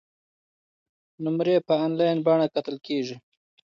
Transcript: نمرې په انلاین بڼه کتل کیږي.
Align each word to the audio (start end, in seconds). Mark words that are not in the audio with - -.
نمرې 1.23 1.55
په 1.67 1.73
انلاین 1.85 2.17
بڼه 2.25 2.47
کتل 2.55 2.75
کیږي. 2.85 3.15